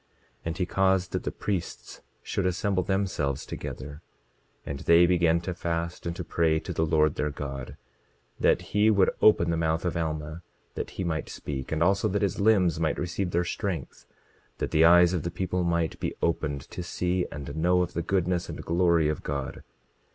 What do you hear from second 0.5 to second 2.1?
he caused that the priests